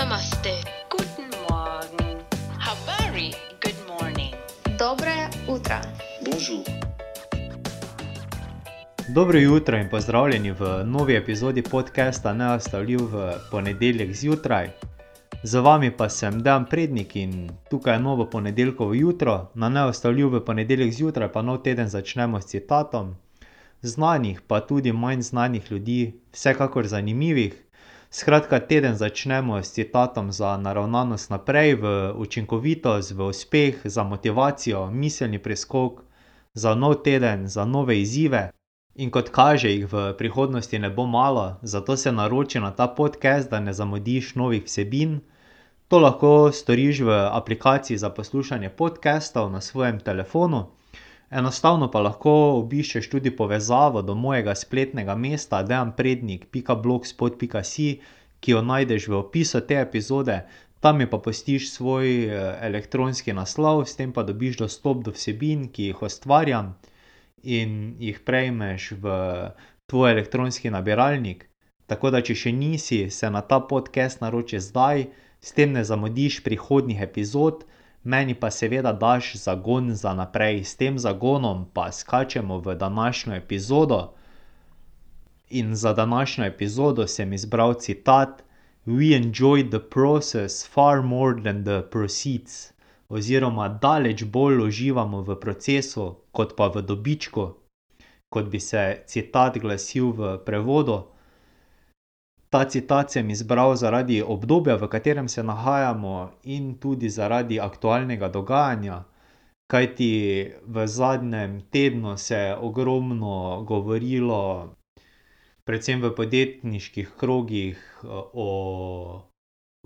Namaste. 0.00 0.52
Guten 0.88 1.28
Morgen. 1.44 2.24
Habari. 2.58 3.30
Good 3.60 3.80
morning. 3.88 4.34
Dobre 4.78 5.28
utra. 5.48 5.80
Bonjour. 6.24 6.64
Dobro 9.08 9.38
jutro 9.38 9.76
in 9.76 9.88
pozdravljeni 9.88 10.50
v 10.52 10.84
novi 10.84 11.16
epizodi 11.16 11.62
podcasta 11.62 12.32
Neostavljiv 12.32 13.00
v 13.00 13.32
ponedeljek 13.50 14.14
zjutraj. 14.14 14.70
Z 15.42 15.58
vami 15.58 15.90
pa 15.96 16.08
sem 16.08 16.42
Dan 16.42 16.66
Prednik 16.66 17.16
in 17.16 17.50
tukaj 17.70 17.94
je 17.94 18.00
novo 18.00 18.30
ponedeljkovo 18.30 18.94
jutro, 18.94 19.50
na 19.54 19.68
Neostavljiv 19.68 20.28
v 20.28 20.44
ponedeljek 20.44 20.92
zjutraj 20.92 21.32
pa 21.32 21.42
nov 21.42 21.62
teden 21.62 21.88
začnemo 21.88 22.40
s 22.40 22.46
citatom. 22.46 23.16
Znanih, 23.82 24.40
pa 24.46 24.60
tudi 24.60 24.92
manj 24.92 25.20
znanih 25.20 25.72
ljudi, 25.72 26.20
vsekakor 26.32 26.86
zanimivih. 26.86 27.66
Skratka, 28.12 28.58
teden 28.58 28.96
začnemo 28.98 29.62
s 29.62 29.70
citatom 29.70 30.32
za 30.32 30.56
naravnanost 30.56 31.30
naprej, 31.30 31.78
v 31.78 31.84
učinkovitost, 32.18 33.14
v 33.14 33.30
uspeh, 33.30 33.86
za 33.86 34.02
motivacijo, 34.02 34.90
miselni 34.90 35.38
preskok, 35.38 36.02
za 36.54 36.74
nov 36.74 37.06
teden, 37.06 37.46
za 37.46 37.64
nove 37.64 38.00
izzive. 38.00 38.50
In 38.98 39.14
kot 39.14 39.30
kaže, 39.30 39.70
jih 39.70 39.86
v 39.86 40.10
prihodnosti 40.18 40.78
ne 40.78 40.90
bo 40.90 41.06
malo, 41.06 41.62
zato 41.62 41.96
se 41.96 42.10
naroči 42.12 42.58
na 42.58 42.74
ta 42.74 42.88
podcast, 42.90 43.50
da 43.50 43.60
ne 43.60 43.72
zamudiš 43.72 44.34
novih 44.34 44.66
vsebin. 44.66 45.20
To 45.88 45.98
lahko 46.02 46.50
storiš 46.52 47.06
v 47.06 47.14
aplikaciji 47.30 47.94
za 47.94 48.10
poslušanje 48.10 48.74
podcastov 48.74 49.54
na 49.54 49.60
svojem 49.60 50.00
telefonu. 50.02 50.66
Enostavno 51.30 51.86
pa 51.90 52.00
lahko 52.02 52.30
obiščeš 52.58 53.06
tudi 53.10 53.30
povezavo 53.30 54.02
do 54.02 54.14
mojega 54.18 54.54
spletnega 54.58 55.14
mesta 55.14 55.62
dejanprednik.blogspot.si, 55.62 58.00
ki 58.40 58.50
jo 58.50 58.62
najdeš 58.66 59.08
v 59.12 59.14
opisu 59.20 59.60
te 59.68 59.76
epizode, 59.78 60.40
tam 60.80 60.96
mi 60.98 61.06
pa 61.06 61.18
pustiš 61.22 61.70
svoj 61.70 62.26
elektronski 62.66 63.32
naslov, 63.36 63.84
s 63.86 63.94
tem 64.00 64.12
pa 64.16 64.22
dobiš 64.26 64.56
dostop 64.64 65.04
do 65.06 65.10
vsebin, 65.14 65.68
ki 65.70 65.82
jih 65.92 66.02
ustvarjam 66.02 66.74
in 67.42 67.94
jih 68.00 68.20
prejmeš 68.26 68.92
v 68.98 69.04
tvoj 69.86 70.10
elektronski 70.16 70.70
nabiralnik. 70.74 71.46
Tako 71.86 72.10
da, 72.10 72.22
če 72.26 72.34
še 72.34 72.52
nisi, 72.52 73.10
se 73.10 73.30
na 73.30 73.40
ta 73.42 73.60
podcast 73.60 74.20
naroči 74.24 74.58
zdaj, 74.58 75.06
s 75.40 75.52
tem 75.54 75.72
ne 75.78 75.84
zamudiš 75.86 76.42
prihodnjih 76.42 77.02
epizod, 77.06 77.64
meni 78.04 78.34
pa 78.34 78.50
seveda 78.50 78.92
daš 78.92 79.34
zagon 79.34 79.94
za 79.94 80.14
naprej, 80.14 80.64
s 80.64 80.76
tem 80.76 80.98
zagonom 80.98 81.66
pa 81.74 81.92
skačemo 81.92 82.58
v 82.58 82.74
današnjo 82.74 83.34
epizodo. 83.34 84.12
In 85.50 85.74
za 85.76 85.92
današnjo 85.92 86.44
epizodo 86.44 87.06
sem 87.06 87.32
izbral 87.32 87.74
citat: 87.74 88.42
We 88.86 89.16
enjoy 89.16 89.70
the 89.70 89.80
process 89.80 90.68
far 90.68 91.02
more 91.02 91.42
than 91.42 91.64
the 91.64 91.82
proceeds. 91.90 92.72
Oziroma, 93.08 93.68
daleč 93.68 94.24
bolj 94.24 94.62
uživamo 94.62 95.20
v 95.20 95.40
procesu 95.40 96.14
kot 96.32 96.56
pa 96.56 96.68
v 96.68 96.82
dobičku. 96.82 97.54
Kot 98.28 98.44
bi 98.48 98.60
se 98.60 99.02
citat 99.06 99.58
glasil 99.58 100.12
v 100.12 100.38
prevodu. 100.46 101.02
Ta 102.50 102.64
citat 102.64 103.12
sem 103.12 103.30
izbral 103.30 103.76
zaradi 103.76 104.22
obdobja, 104.22 104.74
v 104.76 104.88
katerem 104.90 105.28
se 105.28 105.42
nahajamo, 105.42 106.30
in 106.44 106.74
tudi 106.82 107.08
zaradi 107.08 107.60
aktualnega 107.60 108.28
dogajanja. 108.28 109.04
Kajti 109.70 110.12
v 110.66 110.86
zadnjem 110.86 111.60
tednu 111.70 112.16
se 112.18 112.34
je 112.34 112.56
ogromno 112.56 113.62
govorilo, 113.62 114.74
predvsem 115.64 116.02
v 116.02 116.10
podjetniških 116.10 117.14
krogih, 117.16 117.78
o 118.34 118.48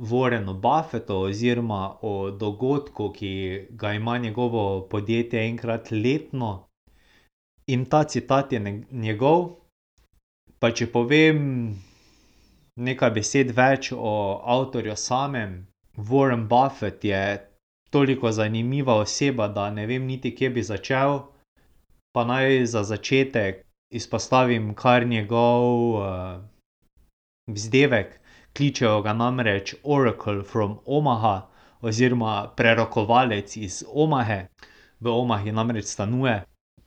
Warrenu 0.01 0.55
Buffettu 0.61 1.15
oziroma 1.29 1.99
o 2.03 2.31
dogodku, 2.31 3.13
ki 3.13 3.69
ga 3.71 3.93
ima 3.93 4.19
njegovo 4.19 4.89
podjetje 4.89 5.45
enkrat 5.49 5.91
letno. 5.91 6.65
In 7.67 7.85
ta 7.85 8.05
citat 8.05 8.53
je 8.53 8.85
njegov. 8.91 9.51
Pa 10.59 10.71
če 10.73 10.87
povem 10.87 11.77
nekaj 12.77 13.11
besed 13.11 13.51
več 13.57 13.93
o 13.93 14.41
avtorju 14.45 14.97
samem. 14.97 15.67
Warren 15.97 16.49
Buffett 16.49 17.05
je 17.05 17.39
toliko 17.91 18.33
zanimiva 18.33 18.95
oseba, 18.99 19.49
da 19.49 19.71
ne 19.71 19.87
vem 19.87 20.07
niti, 20.07 20.35
kje 20.35 20.51
bi 20.51 20.63
začel. 20.63 21.21
Pa 22.15 22.25
naj 22.25 22.67
za 22.67 22.83
začetek 22.83 23.63
izpostavim 23.91 24.75
kar 24.75 25.07
njegov, 25.07 26.03
vzdevek. 27.47 28.21
Kličejo 28.55 29.03
ga 29.03 29.13
namreč 29.13 29.75
Oracle 29.83 30.43
from 30.43 30.79
Omaha 30.87 31.49
oziroma 31.83 32.53
prerokovalec 32.57 33.57
iz 33.57 33.83
Omahe. 33.93 34.47
V 35.01 35.11
Omahi 35.11 35.53
namreč 35.53 35.85
stanuje. 35.91 36.43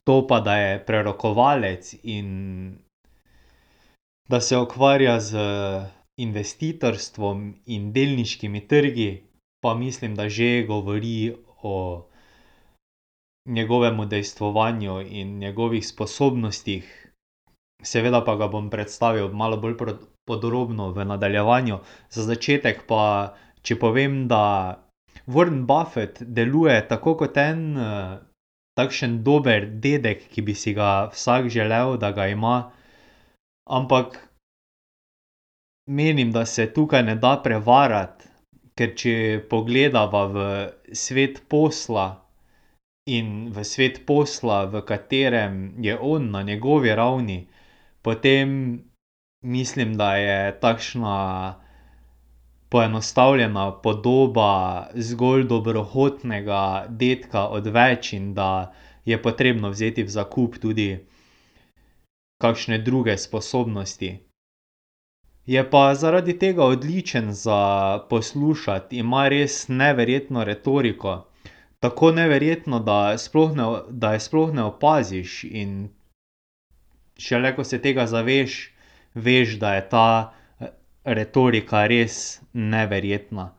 To 0.08 0.22
pa, 0.28 0.40
da 0.40 0.56
je 0.56 0.86
prerokovalec 0.86 1.94
in 2.04 2.78
da 4.27 4.41
se 4.41 4.57
ukvarja 4.57 5.19
z 5.19 5.38
investitorstvom 6.19 7.55
in 7.65 7.91
delniškimi 7.93 8.67
trgi, 8.67 9.23
pa 9.63 9.73
mislim, 9.73 10.15
da 10.15 10.29
že 10.29 10.63
govori 10.67 11.35
o 11.61 12.07
njegovem 13.47 13.99
udejstvovanju 13.99 15.01
in 15.01 15.38
njegovih 15.38 15.88
sposobnostih. 15.88 17.13
Seveda 17.83 18.23
pa 18.25 18.35
ga 18.35 18.47
bom 18.47 18.69
predstavil 18.69 19.29
malo 19.33 19.57
bolj 19.57 19.75
podrobno 20.27 20.91
v 20.91 21.05
nadaljevanju. 21.05 21.77
Za 22.09 22.23
začetek 22.23 22.83
pa, 22.88 23.35
če 23.61 23.79
povem, 23.79 24.27
da 24.27 24.83
Warren 25.27 25.65
Buffett 25.65 26.23
deluje 26.23 26.88
tako 26.88 27.15
kot 27.21 27.38
en, 27.38 27.77
takšen 28.77 29.21
dober 29.23 29.69
dedek, 29.83 30.27
ki 30.33 30.41
bi 30.41 30.55
si 30.55 30.73
ga 30.73 31.09
vsak 31.13 31.49
želel, 31.53 31.97
da 31.97 32.11
ga 32.11 32.27
ima. 32.27 32.71
Ampak 33.69 34.29
menim, 35.88 36.31
da 36.31 36.45
se 36.45 36.73
tukaj 36.73 37.03
ne 37.03 37.16
da 37.16 37.41
prevarati, 37.44 38.29
ker 38.75 38.94
če 38.95 39.13
pogledava 39.50 40.25
v 40.28 40.45
svet 40.94 41.41
posla 41.50 42.07
in 43.07 43.50
v 43.50 43.63
svet 43.63 44.06
posla, 44.06 44.66
v 44.66 44.81
katerem 44.83 45.56
je 45.81 45.95
on 45.97 46.31
na 46.31 46.41
njegovi 46.44 46.95
ravni, 46.95 47.47
potem 48.01 48.51
mislim, 49.44 49.95
da 49.95 50.16
je 50.16 50.38
takšna 50.59 51.16
poenostavljena 52.69 53.72
podoba 53.81 54.51
zgolj 54.94 55.44
dobrohotnega 55.44 56.61
dedka 56.89 57.47
odveč 57.50 58.13
in 58.13 58.33
da 58.33 58.72
je 59.06 59.22
potrebno 59.22 59.69
vzeti 59.69 60.03
v 60.03 60.09
zakup 60.09 60.57
tudi 60.57 60.89
kakšne 62.38 62.78
druge 62.78 63.18
sposobnosti. 63.18 64.20
Je 65.46 65.70
pa 65.70 65.96
zaradi 65.96 66.40
tega 66.40 66.66
odličen 66.66 67.31
za 67.34 68.00
poslušati, 68.09 68.98
ima 68.98 69.28
res 69.30 69.68
neverjetno 69.68 70.44
retoriko. 70.44 71.28
Tako 71.80 72.12
neverjetno, 72.12 72.80
da 72.80 73.18
sploh 73.18 73.56
ne 73.56 73.66
da 73.90 74.14
je 74.14 74.20
sploh 74.20 74.53
ne 74.53 74.64
opaziš, 74.64 75.44
in 75.44 75.90
šele 77.18 77.56
ko 77.56 77.64
se 77.64 77.81
tega 77.81 78.06
zaveš, 78.06 78.74
veš, 79.14 79.56
da 79.59 79.74
je 79.75 79.90
ta 79.90 80.34
retorika 81.04 81.86
res 81.88 82.42
neverjetna. 82.54 83.54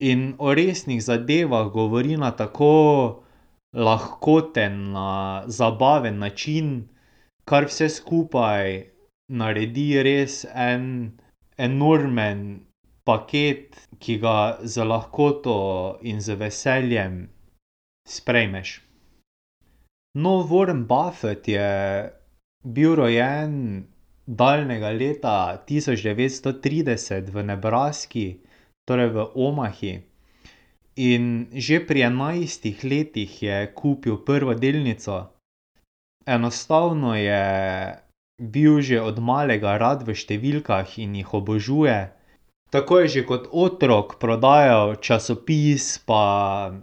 In 0.00 0.34
o 0.38 0.54
resnih 0.54 1.02
zadevah 1.02 1.70
govori 1.72 2.16
na 2.16 2.30
tako 2.30 3.22
lahkoten, 3.72 4.94
zabaven 5.46 6.18
način, 6.18 6.88
kar 7.44 7.68
vse 7.68 7.88
skupaj 7.92 8.94
naredi 9.28 9.88
res 10.02 10.44
en 10.68 10.84
enormen 11.58 12.64
paket, 13.04 13.76
ki 14.00 14.18
ga 14.18 14.58
z 14.64 14.84
lahkoto 14.84 15.98
in 16.02 16.20
z 16.20 16.36
veseljem 16.40 17.28
sprejmeš. 18.08 18.80
No, 20.14 20.42
Warren 20.46 20.84
Buffett 20.86 21.48
je 21.48 21.68
bil 22.64 22.94
rojen 22.94 23.84
daljnega 24.26 24.90
leta 24.96 25.36
tisoč 25.66 26.04
devetsto 26.06 26.54
trideset 26.64 27.28
v 27.28 27.44
Nebraski, 27.44 28.40
torej 28.88 29.10
v 29.12 29.26
Omahi. 29.34 29.94
In 30.96 31.50
že 31.52 31.82
pri 31.82 32.06
enajstih 32.06 32.84
letih 32.86 33.42
je 33.42 33.56
kupil 33.74 34.22
prvo 34.22 34.54
delnico. 34.54 35.33
Enostavno 36.26 37.14
je 37.16 37.44
bil 38.38 38.80
že 38.80 39.00
od 39.00 39.20
malega 39.20 39.76
rad 39.78 40.02
v 40.02 40.16
številkah 40.16 40.98
in 40.98 41.14
jih 41.20 41.34
obožuje. 41.34 42.10
Tako 42.74 43.04
je 43.04 43.08
že 43.08 43.22
kot 43.28 43.46
otrok 43.52 44.18
prodajal 44.18 44.96
časopis 44.98 46.02
pa, 46.02 46.74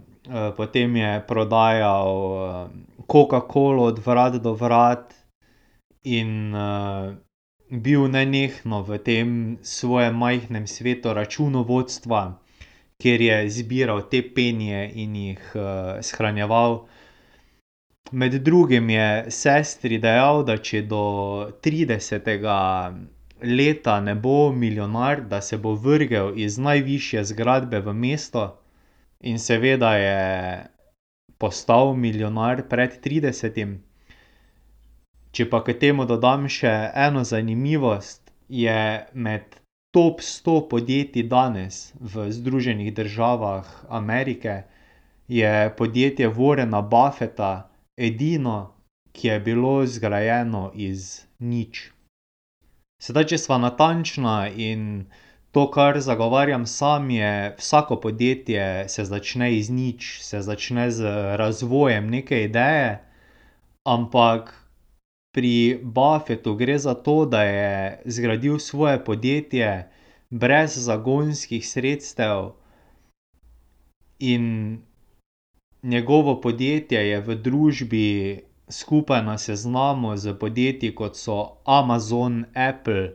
potem 0.56 0.96
je 0.96 1.12
prodajal, 1.28 2.70
Coca-colo 3.12 3.92
od 3.92 3.98
vrat 4.00 4.40
do 4.40 4.54
vrat 4.56 5.12
in, 6.06 6.54
bil 7.72 8.04
nenehno 8.08 8.84
v 8.84 9.00
tem 9.00 9.28
svojem 9.64 10.12
majhnem 10.12 10.68
svetu 10.68 11.16
računovodstva, 11.16 12.36
kjer 13.00 13.20
je 13.20 13.36
zbiral 13.50 14.04
te 14.12 14.20
penije 14.20 14.92
in 14.94 15.16
jih, 15.16 15.44
shranjeval. 16.04 16.84
Med 18.12 18.34
drugim 18.44 18.90
je 18.90 19.30
sestri 19.32 19.96
dejal, 19.98 20.42
da 20.44 20.58
če 20.60 20.82
do 20.84 21.04
tridesetega 21.64 22.56
leta 23.42 23.94
ne 24.00 24.14
bo 24.14 24.52
milijonar, 24.52 25.22
da 25.30 25.40
se 25.40 25.56
bo 25.56 25.72
vrgel 25.86 26.36
iz 26.36 26.58
najvišje 26.58 27.24
zgradbe 27.30 27.80
v 27.80 27.94
mesto. 28.02 28.44
In 29.20 29.38
seveda 29.38 29.94
je 29.96 30.20
postal 31.38 31.94
milijonar 31.96 32.66
pred 32.68 33.00
tridesetim. 33.00 33.80
Če 35.32 35.48
pa 35.48 35.62
k 35.64 35.78
temu 35.80 36.04
dodam 36.04 36.44
še 36.52 36.76
eno 37.08 37.24
zanimivost, 37.24 38.28
je 38.52 38.78
med 39.14 39.56
top 39.96 40.20
sto 40.20 40.60
podjetji 40.68 41.24
danes 41.32 41.94
v 41.96 42.28
Združenih 42.28 42.92
državah 42.92 43.72
Amerike, 43.88 44.62
je 45.28 45.72
podjetje 45.80 46.28
Warrena 46.28 46.84
Buffetta 46.84 47.71
edino, 47.96 48.74
ki 49.12 49.28
je 49.28 49.40
bilo 49.40 49.86
zgrajeno 49.86 50.70
iz 50.74 51.26
nič. 51.38 51.90
Sedaj, 53.02 53.26
če 53.32 53.38
sva 53.38 53.58
natančna, 53.58 54.48
in 54.48 55.06
to, 55.52 55.66
kar 55.70 55.98
zagovarjam 56.00 56.66
sam, 56.66 57.10
je, 57.10 57.54
vsako 57.58 58.00
podjetje 58.00 58.88
se 58.88 59.04
začne 59.04 59.52
iz 59.56 59.70
nič, 59.70 60.20
se 60.22 60.40
začne 60.40 60.90
z 60.90 61.12
razvojem 61.36 62.08
neke 62.10 62.44
ideje, 62.44 63.02
ampak 63.84 64.54
pri 65.32 65.80
Buffettu 65.82 66.54
gre 66.54 66.78
za 66.78 66.94
to, 66.94 67.24
da 67.26 67.42
je 67.42 68.00
zgradil 68.04 68.58
svoje 68.58 69.04
podjetje 69.04 69.88
brez 70.30 70.76
zagonskih 70.76 71.68
sredstev 71.68 72.52
in 74.18 74.78
njegovo 75.82 76.40
podjetje 76.40 77.08
je 77.08 77.20
v 77.20 77.34
družbi 77.36 78.06
skupaj 78.68 79.22
na 79.22 79.38
seznamu 79.38 80.16
s 80.16 80.38
podjetji, 80.38 80.94
kot 80.94 81.16
so 81.16 81.36
Amazon, 81.64 82.44
Apple, 82.54 83.08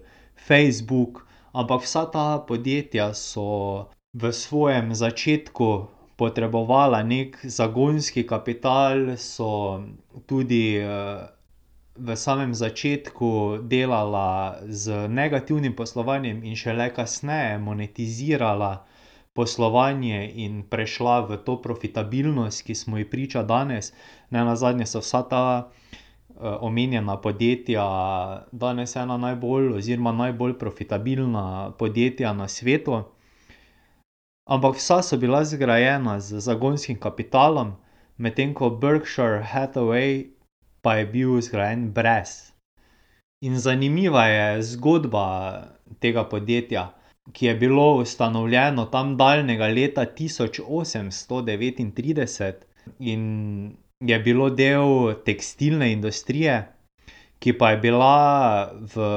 Facebook, 0.48 1.24
ampak 1.54 1.82
vsa 1.82 2.06
ta 2.06 2.40
podjetja 2.40 3.14
so 3.14 3.86
v 4.14 4.32
svojem 4.32 4.94
začetku 4.94 5.88
potrebovala 6.16 7.04
neki 7.04 7.50
zagonski 7.50 8.28
kapital, 8.28 9.18
so 9.18 9.82
tudi, 10.26 10.82
v 11.98 12.16
samem 12.16 12.54
začetku 12.54 13.58
delala 13.64 14.58
z 14.68 15.08
negativnim 15.10 15.74
poslovanjem 15.74 16.44
in 16.44 16.56
šele 16.56 16.94
kasneje 16.94 17.58
monetizirala 17.58 18.86
poslovanje 19.38 20.26
in 20.34 20.64
prešla 20.66 21.20
v 21.30 21.38
to 21.46 21.62
profitabilnost, 21.62 22.66
ki 22.66 22.76
smo 22.76 22.98
ji 22.98 23.06
priča 23.06 23.46
danes. 23.46 23.94
Nenazadnje 24.34 24.90
so 24.90 25.04
vsa 25.06 25.22
ta, 25.30 25.44
omenjena 26.40 27.18
podjetja 27.18 27.86
danes 28.52 28.96
ena 28.96 29.18
najbolj 29.18 29.72
oziroma 29.78 30.12
najbolj 30.12 30.58
profitabilna 30.60 31.72
podjetja 31.78 32.34
na 32.34 32.48
svetu. 32.48 33.04
Ampak 34.50 34.76
vsa 34.76 35.02
so 35.04 35.18
bila 35.18 35.44
zgrajena 35.44 36.20
z 36.20 36.40
zagonskim 36.40 37.00
kapitalom, 37.00 37.76
medtem 38.18 38.54
ko 38.54 38.70
Berkshire 38.70 39.44
Hathaway 39.44 40.30
pa 40.82 40.96
je 40.96 41.06
bil 41.06 41.42
zgrajen 41.42 41.92
brez. 41.92 42.54
In 43.42 43.60
zanimiva 43.60 44.26
je 44.26 44.62
zgodba 44.64 45.68
tega 46.00 46.24
podjetja, 46.24 46.94
ki 47.34 47.46
je 47.46 47.56
bilo 47.56 47.96
ustanovljeno 48.02 48.86
tam 48.86 49.18
daljnega 49.18 49.68
leta 49.68 50.06
tisoč 50.06 50.60
osemsto 50.68 51.42
devetintrideset 51.42 52.66
in 53.00 53.76
je 54.00 54.20
bilo 54.20 54.50
del 54.50 55.14
tekstilne 55.26 55.92
industrije, 55.92 56.68
ki 57.40 57.54
pa 57.58 57.72
je 57.72 57.78
bila 57.78 58.72
v 58.96 59.08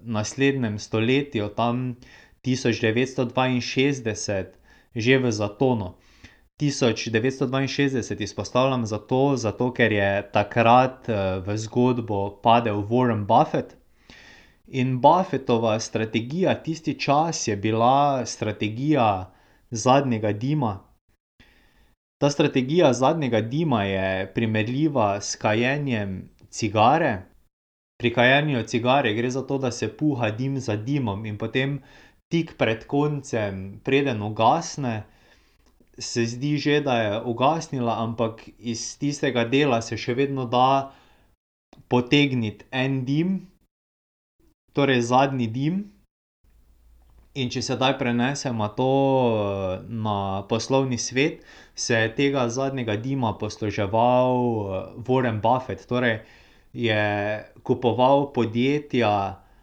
naslednjem 0.00 0.78
stoletju, 0.78 1.48
tam 1.48 1.96
tisoč 2.42 2.80
devetsto 2.80 3.24
dvainšestdeset, 3.24 4.58
že 4.94 5.18
v 5.18 5.32
zatonu. 5.32 5.94
Tisoč 6.58 7.08
devetsto 7.14 7.46
dvainšestdeset 7.46 8.20
izpostavljam 8.20 8.86
zato, 8.86 9.36
zato 9.36 9.70
ker 9.72 9.92
je 9.92 10.10
takrat, 10.32 11.08
v 11.46 11.56
zgodbo 11.56 12.40
padel 12.42 12.82
Warren 12.82 13.26
Buffett. 13.26 13.76
In 14.70 15.00
Buffettova 15.00 15.80
strategija 15.80 16.54
tisti 16.62 17.00
čas 17.00 17.48
je 17.48 17.56
bila 17.56 18.26
strategija 18.26 19.32
zadnjega 19.70 20.32
dima. 20.32 20.80
Ta 22.20 22.30
strategija 22.30 22.92
zadnjega 22.92 23.40
dima 23.40 23.84
je 23.84 24.34
primerljiva 24.34 25.20
s 25.20 25.36
kajenjem 25.36 26.30
cigare. 26.50 27.22
Pri 28.00 28.12
kajenju 28.14 28.62
cigare 28.62 29.14
gre 29.14 29.30
za 29.30 29.42
to, 29.42 29.58
da 29.58 29.70
se 29.70 29.96
puha 29.96 30.30
dim 30.30 30.60
za 30.60 30.76
dimom 30.76 31.26
in 31.26 31.38
potem 31.38 31.82
tik 32.28 32.56
pred 32.58 32.86
koncem, 32.86 33.80
preden 33.84 34.22
ugasne, 34.22 35.02
se 35.98 36.26
zdi 36.26 36.56
že, 36.56 36.80
da 36.80 37.00
je 37.02 37.22
ugasnila, 37.22 38.02
ampak 38.02 38.48
iz 38.58 38.98
tistega 38.98 39.44
dela 39.44 39.82
se 39.82 39.96
še 39.96 40.14
vedno 40.14 40.44
da 40.46 40.92
potegniti 41.88 42.66
en 42.70 43.04
dim, 43.04 43.38
torej 44.78 45.02
zadnji 45.10 45.50
dim. 45.50 45.78
In 47.38 47.50
če 47.52 47.62
sedaj 47.62 47.96
preneseva 48.00 48.70
to, 48.74 48.90
na 49.86 50.42
poslovni 50.50 50.98
svet, 50.98 51.42
se 51.74 51.98
je 51.98 52.14
tega 52.16 52.48
zadnjega 52.50 52.96
dima 52.98 53.34
posluževal, 53.38 54.38
Warren 55.06 55.42
Buffett, 55.42 55.86
torej 55.86 56.22
je 56.72 57.02
kupoval 57.62 58.32
podjetja 58.34 59.12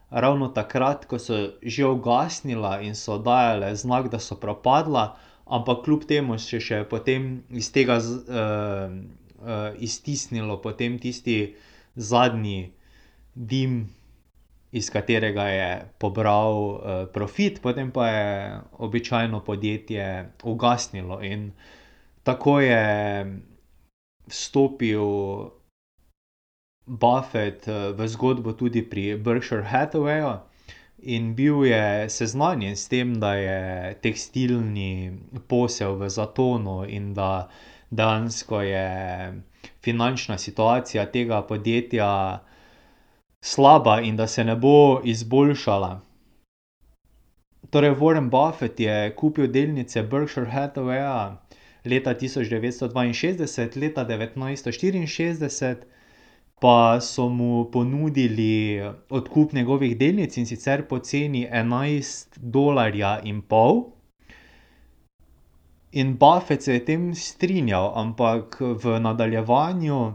ravno 0.09 0.47
takrat, 0.56 1.06
ko 1.09 1.19
so 1.19 1.57
že 1.61 1.88
ugasnila 1.89 2.79
in 2.81 2.95
so 2.95 3.18
dajala 3.19 3.73
znak, 3.75 4.07
da 4.11 4.19
so 4.19 4.38
propadla, 4.39 5.18
ampak 5.45 5.83
kljub 5.85 6.07
temu 6.07 6.39
se 6.39 6.59
še 6.59 6.83
potem 6.89 7.44
iz 7.50 7.71
tega 7.75 8.00
iztisnilo 9.79 10.57
potem 10.61 11.00
tisti 11.00 11.56
zadnji 11.95 12.71
dim, 13.35 13.89
iz 14.75 14.89
katerega 14.92 15.47
je 15.47 15.68
pobral, 15.97 16.57
profit, 17.14 17.61
potem 17.64 17.92
pa 17.92 18.07
je 18.09 18.26
običajno 18.83 19.40
podjetje 19.40 20.07
ugasnilo 20.44 21.21
in 21.23 21.52
tako 22.23 22.59
je 22.59 22.81
vstopil 24.28 25.06
Buffett, 26.85 27.66
v 27.68 28.07
zgodbo 28.07 28.54
tudi 28.54 28.83
pri 28.83 29.16
Berkshire 29.18 29.64
Hathawayju 29.64 30.33
in 30.97 31.33
bil 31.35 31.66
je 31.66 32.09
seznanjen 32.09 32.76
s 32.76 32.88
tem, 32.88 33.16
da 33.19 33.33
je 33.35 33.95
tekstilni 34.02 35.18
posel 35.47 35.95
v 35.95 36.09
zatonu 36.09 36.85
in 36.85 37.14
da 37.14 37.47
dejansko 37.90 38.61
je 38.61 38.88
finančna 39.81 40.38
situacija 40.38 41.06
tega 41.06 41.42
podjetja 41.42 42.09
slaba 43.45 43.99
in 44.02 44.16
da 44.18 44.28
se 44.28 44.44
ne 44.44 44.56
bo 44.56 45.02
izboljšala. 45.04 46.02
Torej 47.69 47.95
Warren 47.99 48.30
Buffett 48.30 48.80
je 48.80 49.16
kupil 49.16 49.47
delnice 49.47 50.04
Berkshire 50.04 50.49
Hathawayja 50.49 51.37
leta 51.85 52.14
tisoč 52.18 52.49
devetsto 52.49 52.87
dvainšestdeset, 52.90 53.75
leta 53.75 54.04
devetnajststo 54.04 54.73
štiriinšestdeset 54.73 55.85
pa 56.61 56.97
so 57.02 57.30
mu 57.30 57.69
ponudili 57.71 58.81
odkup 59.09 59.54
njegovih 59.54 59.97
delnic, 59.97 60.37
in 60.37 60.45
sicer 60.45 60.87
po 60.87 60.99
ceni 60.99 61.45
enajst 61.52 62.40
dolarja 62.42 63.19
in 63.23 63.42
pol. 63.42 63.83
In 65.92 66.18
Buffett 66.18 66.64
se 66.64 66.73
je 66.73 66.85
tem 66.85 67.14
strinjal, 67.16 67.92
ampak 67.95 68.57
v 68.59 68.99
nadaljevanju 68.99 70.14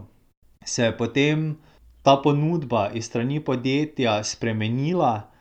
se 0.65 0.83
je 0.83 0.97
potem 0.97 1.57
ta 2.01 2.17
ponudba 2.23 2.89
iz 2.93 3.05
strani 3.05 3.39
podjetja 3.39 4.23
spremenila 4.23 5.31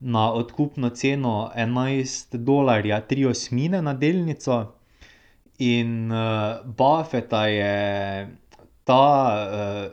na 0.00 0.32
odkupno 0.32 0.90
ceno 0.90 1.50
enajst 1.56 2.36
dolarja 2.36 3.00
tri 3.00 3.26
osmine 3.26 3.82
na 3.82 3.94
delnico. 3.94 4.76
In, 5.58 6.12
Buffetta 6.64 7.46
je 7.46 8.28
ta, 8.84 9.08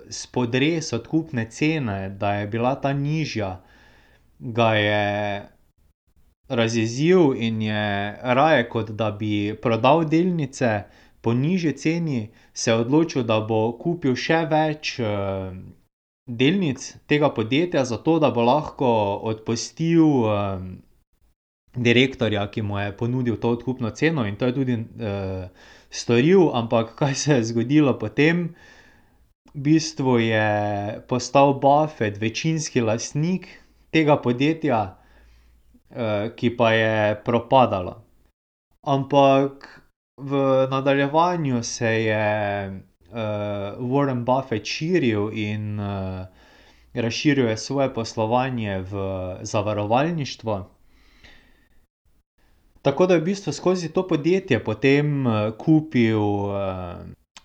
spodres 0.09 0.93
odkupne 0.93 1.49
cene, 1.51 2.09
da 2.09 2.33
je 2.33 2.47
bila 2.47 2.75
ta 2.75 2.93
nižja, 2.93 3.61
ga 4.39 4.73
je 4.73 5.49
razjezil 6.47 7.33
in 7.35 7.61
je 7.61 8.17
raje, 8.21 8.69
kot 8.69 8.89
da 8.91 9.11
bi 9.11 9.57
prodal 9.61 10.05
delnice 10.05 10.83
po 11.21 11.33
nižji 11.33 11.73
ceni, 11.77 12.29
se 12.53 12.73
odločil, 12.73 13.23
da 13.23 13.39
bo 13.39 13.77
kupil 13.77 14.15
še 14.15 14.45
več, 14.49 14.99
delnic 16.27 16.83
tega 17.07 17.29
podjetja, 17.33 17.85
zato 17.85 18.19
da 18.19 18.31
bo 18.31 18.43
lahko 18.43 18.89
odpustil, 19.31 20.27
direktorja, 21.77 22.47
ki 22.51 22.61
mu 22.61 22.79
je 22.79 22.91
ponudil 22.97 23.37
to 23.39 23.51
odkupno 23.55 23.89
ceno, 23.89 24.25
in 24.27 24.35
to 24.35 24.45
je 24.45 24.53
tudi, 24.53 24.77
storil, 25.89 26.49
ampak 26.53 26.95
kaj 26.95 27.15
se 27.15 27.33
je 27.33 27.43
zgodilo 27.43 27.93
potem? 27.99 28.55
V 29.53 29.61
bistvu 29.63 30.19
je 30.19 30.47
postal 31.07 31.53
Buffet 31.59 32.17
večinski 32.21 32.81
lastnik 32.81 33.47
tega 33.91 34.17
podjetja, 34.21 34.97
ki 36.35 36.49
pa 36.57 36.71
je 36.71 37.15
propadalo. 37.25 37.95
Ampak 38.87 39.81
v 40.17 40.67
nadaljevanju 40.69 41.63
se 41.63 41.91
je, 42.03 42.25
Warren 43.11 44.25
Buffet 44.25 44.65
širil 44.65 45.29
in, 45.33 45.79
razširil 46.93 47.47
je 47.47 47.57
svoje 47.57 47.93
poslovanje 47.93 48.81
v 48.81 48.93
zavarovalništvo. 49.41 50.69
Tako 52.81 53.05
da 53.05 53.13
je 53.13 53.19
v 53.19 53.23
bistvu 53.23 53.53
skozi 53.53 53.89
to 53.93 54.07
podjetje 54.07 54.63
potem, 54.63 55.25
kupil, 55.57 56.21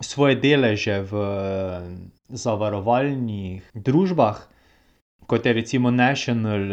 svoje 0.00 0.35
deleže 0.35 1.00
v 1.02 1.14
zavarovalnih 2.28 3.71
družbah, 3.75 4.49
kot 5.26 5.47
je 5.47 5.52
recimo 5.52 5.90
National 5.90 6.66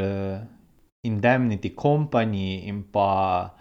indemnity 1.03 1.75
company 1.75 2.67
in 2.67 2.83
pa, 2.83 3.53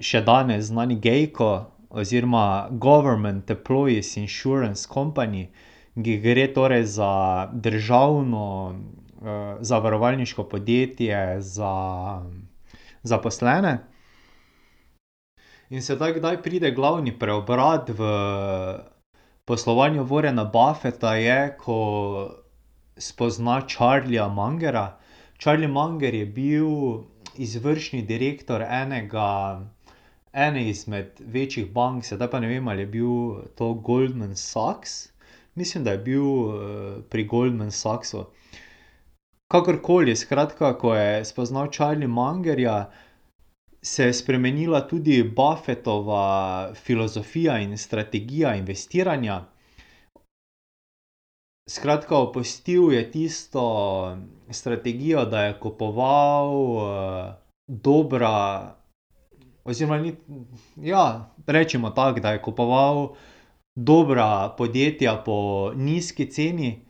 še 0.00 0.20
danes 0.24 0.70
znani 0.70 0.96
Geico 0.96 1.77
oziroma 1.90 2.68
Government 2.70 3.50
employees 3.50 4.16
insurance 4.16 4.88
company, 4.94 5.48
gre 5.96 6.52
torej 6.54 6.84
za 6.84 7.48
državno, 7.52 8.74
zavarovalniško 9.60 10.44
podjetje 10.44 11.40
za 11.40 11.72
zaposlene. 13.02 13.78
In 15.70 15.82
sedaj, 15.82 16.12
kdaj 16.12 16.42
pride 16.42 16.70
glavni 16.70 17.12
preobrat 17.18 17.90
v 17.90 18.04
poslovanju 19.44 20.04
Warrena 20.04 20.46
Buffeta, 20.52 21.14
je, 21.14 21.56
ko 21.60 21.78
spozna 22.96 23.60
Charlieja 23.68 24.28
Mungerja. 24.28 24.98
Charlie 25.38 25.68
Munger 25.68 26.14
je 26.14 26.26
bil 26.26 26.68
izvršni 27.36 28.02
direktor 28.02 28.62
enega, 28.62 29.60
ene 30.46 30.68
izmed 30.70 31.20
večjih 31.20 31.72
bank, 31.72 32.04
sedaj 32.04 32.30
pa 32.30 32.40
ne 32.40 32.48
vem, 32.48 32.68
ali 32.68 32.82
je 32.82 32.86
bil 32.86 33.42
to 33.58 33.72
Goldman 33.74 34.36
Sachs. 34.36 35.08
Mislim, 35.54 35.84
da 35.84 35.90
je 35.96 35.98
bil, 35.98 36.24
pri 37.10 37.24
Goldman 37.26 37.70
Sachsu. 37.74 38.24
Kakorkoli, 39.50 40.16
skratka, 40.16 40.74
ko 40.78 40.94
je 40.94 41.24
spoznal 41.24 41.70
Charlie 41.72 42.08
Mungerja, 42.08 42.90
se 43.82 44.04
je 44.04 44.12
spremenila 44.12 44.80
tudi 44.88 45.22
Buffetova 45.22 46.74
filozofija 46.74 47.58
in 47.58 47.78
strategija 47.78 48.54
investiranja. 48.54 49.44
Skratka, 51.68 52.16
opustil 52.16 52.92
je 52.92 53.10
tisto 53.10 53.64
strategijo, 54.50 55.24
da 55.24 55.42
je 55.42 55.58
kupoval, 55.60 56.52
dobra 57.66 58.77
oziroma 59.68 59.98
ni, 59.98 60.14
ja, 60.76 61.34
recimo 61.46 61.90
tako, 61.90 62.20
da 62.20 62.32
je 62.32 62.42
kupoval 62.42 63.08
dobra 63.76 64.54
podjetja 64.58 65.16
po 65.24 65.72
nizki 65.76 66.30
ceni, 66.30 66.88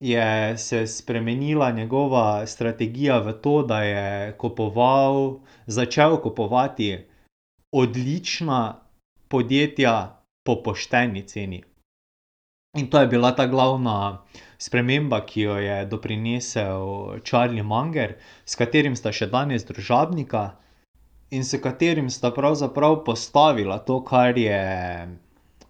je 0.00 0.58
se 0.58 0.86
spremenila 0.86 1.70
njegova 1.70 2.46
strategija 2.46 3.18
v 3.18 3.32
to, 3.32 3.62
da 3.62 3.82
je 3.82 4.36
kupoval, 4.38 5.40
začel 5.66 6.20
kupovati 6.22 6.98
odlična 7.72 8.80
podjetja 9.28 10.22
po 10.46 10.62
pošteni 10.62 11.22
ceni. 11.22 11.64
In 12.78 12.86
to 12.90 13.00
je 13.00 13.06
bila 13.06 13.32
ta 13.34 13.46
glavna 13.46 14.22
sprememba, 14.58 15.26
ki 15.26 15.40
jo 15.40 15.56
je 15.56 15.86
doprinesel 15.86 17.18
Charlie 17.24 17.62
Munger, 17.62 18.14
s 18.44 18.56
katerim 18.56 18.96
sta 18.96 19.12
še 19.12 19.26
danes 19.26 19.66
družabnika 19.66 20.50
in 21.30 21.44
s 21.44 21.60
katerim 21.62 22.10
sta 22.10 22.30
pravzaprav 22.30 23.04
postavila 23.04 23.78
to, 23.78 24.04
kar 24.04 24.38
je 24.38 25.08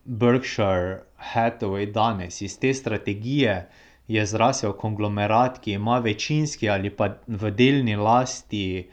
Berkshire 0.05 1.03
Hathaway 1.35 1.93
danes. 1.93 2.43
Iz 2.43 2.59
te 2.59 2.75
strategije 2.75 3.69
je 4.09 4.27
zrasel 4.27 4.73
konglomerat, 4.73 5.59
ki 5.59 5.73
ima 5.73 5.99
večinski 5.99 6.69
ali 6.71 6.91
pa 6.91 7.09
v 7.27 7.51
delni 7.51 7.97
lasti, 7.97 8.89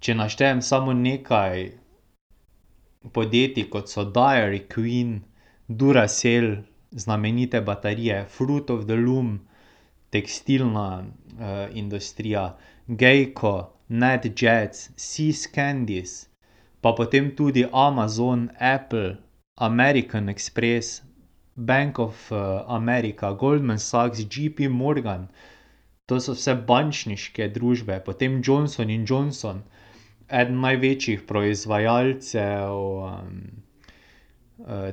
če 0.00 0.14
naštejem 0.14 0.62
samo 0.62 0.92
nekaj 0.92 1.70
podjetij, 3.12 3.68
kot 3.70 3.88
so 3.88 4.04
Dairy 4.04 4.64
Queen, 4.74 5.20
Duracell, 5.68 6.56
znamenite 6.90 7.60
baterije, 7.60 8.24
Fruit 8.28 8.70
of 8.70 8.84
the 8.84 8.96
loom, 8.96 9.40
tekstilna, 10.10 11.04
industrija, 11.74 12.56
Geico, 12.86 13.75
NetJets, 13.88 14.90
Seascandis, 14.96 16.28
pa 16.82 16.92
potem 16.92 17.30
tudi 17.30 17.66
Amazon, 17.72 18.50
Apple, 18.58 19.16
American 19.56 20.28
Express, 20.28 21.02
Bank 21.56 21.98
of, 21.98 22.32
America, 22.68 23.32
Goldman 23.32 23.78
Sachs, 23.78 24.20
GP 24.24 24.68
Morgan. 24.68 25.28
To 26.06 26.20
so 26.20 26.34
vse 26.36 26.54
bančniške 26.54 27.48
družbe, 27.50 27.98
potem 28.04 28.42
Johnson 28.44 28.90
Johnson, 29.08 29.62
eden 30.28 30.60
največjih 30.60 31.24
proizvajalcev, 31.26 32.76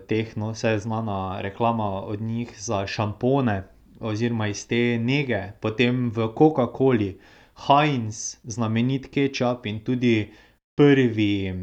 teh, 0.07 0.33
no, 0.38 0.53
saj 0.53 0.73
je 0.73 0.79
znana 0.79 1.41
reklama 1.41 2.01
od 2.01 2.21
njih 2.21 2.55
za 2.57 2.88
šampone 2.88 3.63
oziroma 4.00 4.47
iz 4.47 4.67
te 4.67 4.97
nege, 5.00 5.51
potem 5.62 6.09
v 6.09 6.27
Coca-Coli 6.38 7.13
Heinz, 7.55 8.38
znamenit 8.43 9.07
kečap 9.13 9.65
in 9.65 9.79
tudi 9.86 10.31
prvi, 10.75 11.53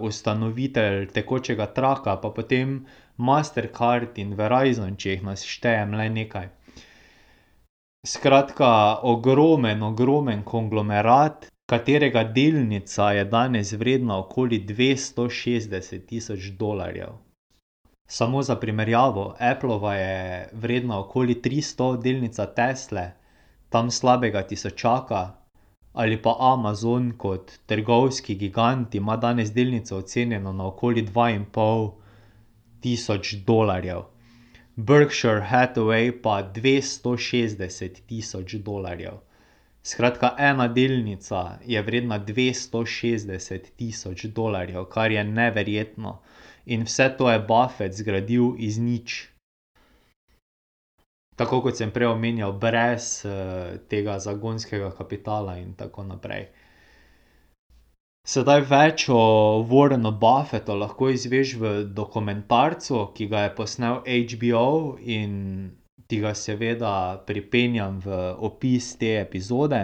ustanovitelj 0.00 1.06
tekočega 1.14 1.66
traka, 1.66 2.16
pa 2.16 2.30
potem 2.30 2.86
Mastercard 3.16 4.18
in 4.18 4.34
Verizon, 4.34 4.96
če 4.96 5.14
jih 5.14 5.22
naštejem 5.22 5.94
le 5.94 6.08
nekaj. 6.10 6.48
Skratka, 8.06 8.98
ogromen, 9.06 9.82
ogromen 9.82 10.42
konglomerat, 10.42 11.46
katerega 11.70 12.24
delnica 12.24 13.12
je 13.14 13.24
danes 13.24 13.72
vredna 13.78 14.18
okoli 14.18 14.58
dvesto 14.58 15.28
šestdeset 15.30 16.08
tisoč 16.10 16.50
dolarjev. 16.58 17.14
Samo 18.10 18.42
za 18.42 18.56
primerjavo, 18.56 19.36
Applova 19.38 19.94
je 19.94 20.48
vredna 20.52 20.98
okoli 20.98 21.38
tristo, 21.42 21.96
delnica 21.96 22.46
Tesle 22.46 23.12
tam 23.72 23.90
slabega 23.90 24.42
tisočaka. 24.42 25.22
Ali 25.92 26.16
pa 26.22 26.36
Amazon 26.40 27.12
kot 27.18 27.52
trgovski 27.66 28.34
gigant 28.34 28.94
ima 28.94 29.16
danes 29.16 29.52
delnico 29.52 29.96
ocenjeno 29.96 30.52
na 30.52 30.66
okoli 30.66 31.02
dva 31.02 31.30
in 31.30 31.44
pol 31.44 31.90
tisoč 32.80 33.34
dolarjev. 33.46 34.04
Berkshire 34.76 35.44
Hathaway 35.50 36.12
pa 36.22 36.42
dvesto 36.42 37.16
šestdeset 37.16 38.02
tisoč 38.06 38.54
dolarjev. 38.54 39.20
Skratka, 39.82 40.34
ena 40.38 40.68
delnica 40.68 41.58
je 41.66 41.82
vredna 41.82 42.18
dvesto 42.18 42.84
šestdeset 42.86 43.72
tisoč 43.76 44.24
dolarjev, 44.24 44.84
kar 44.84 45.12
je 45.12 45.24
neverjetno. 45.24 46.20
In 46.66 46.84
vse 46.86 47.08
to 47.18 47.30
je 47.30 47.40
Buffet 47.48 47.92
zgradil 47.92 48.54
iz 48.58 48.78
nič. 48.78 49.31
Tako 51.42 51.58
kot 51.64 51.74
sem 51.74 51.90
prej 51.90 52.06
omenjal, 52.06 52.52
brez, 52.54 53.24
tega 53.90 54.14
zagonskega 54.22 54.92
kapitala 54.94 55.56
in 55.58 55.72
tako 55.74 56.04
naprej. 56.06 56.44
Sedaj 58.22 58.60
več 58.70 59.08
o 59.10 59.22
Warrenu 59.66 60.12
Buffetu 60.14 60.76
lahko 60.78 61.08
izveš 61.10 61.54
v 61.58 61.70
dokumentarcu, 61.90 63.00
ki 63.16 63.26
ga 63.32 63.40
je 63.42 63.54
posnel 63.56 63.96
HBO, 64.06 64.68
in 65.02 65.32
ti 66.06 66.20
ga 66.22 66.30
seveda 66.30 66.92
pripenjam 67.26 67.96
v 68.04 68.20
opis 68.50 68.92
te 69.00 69.10
epizode. 69.18 69.80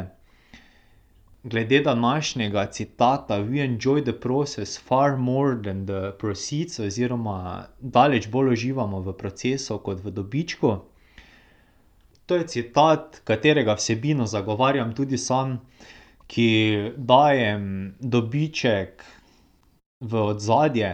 Glede 1.43 1.81
današnjega 1.89 2.67
citata: 2.71 3.41
"We 3.43 3.65
enjoy 3.65 4.05
the 4.05 4.15
process 4.15 4.79
far 4.79 5.17
more 5.17 5.59
than 5.63 5.87
the 5.87 6.13
proceeds." 6.23 6.79
Oziroma 6.79 7.67
daleč 7.81 8.31
bolj 8.31 8.53
uživamo 8.53 9.03
v 9.11 9.17
procesu 9.19 9.79
kot 9.79 10.05
v 10.05 10.15
dobičku. 10.21 10.73
To 12.29 12.37
je 12.37 12.47
citat, 12.47 13.21
katerega 13.25 13.73
vsebino 13.75 14.27
zagovarjam 14.29 14.93
tudi 14.95 15.17
sam, 15.19 15.55
ki 16.29 16.49
dajem 16.97 17.63
dobiček 18.01 19.05
v 20.01 20.25
ozadje. 20.35 20.91